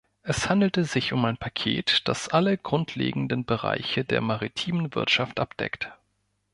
[0.23, 5.91] Es handelte sich um ein Paket, das alle grundlegenden Bereiche der maritimen Wirtschaft abdeckt.